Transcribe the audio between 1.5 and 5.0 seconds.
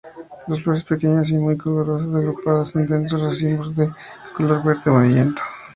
olorosas agrupadas en densos racimos de color verde